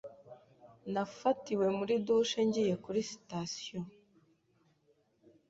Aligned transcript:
Nafatiwe 0.93 1.65
muri 1.77 1.93
douche 2.05 2.39
ngiye 2.47 2.73
kuri 2.83 2.99
sitasiyo. 3.09 3.79